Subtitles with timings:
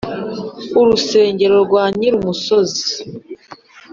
[0.87, 2.87] rusengo rwa nyirumusozi